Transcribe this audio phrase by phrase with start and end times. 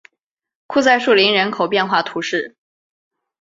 [0.65, 2.55] 库赛树林人口变化图示